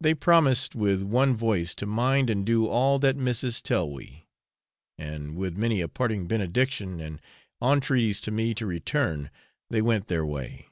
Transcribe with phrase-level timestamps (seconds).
[0.00, 4.28] They promised with one voice to mind and do all that 'missis tell we;'
[4.96, 7.20] and with many a parting benediction, and
[7.60, 9.32] entreaties to me to return,
[9.68, 10.66] they went their way.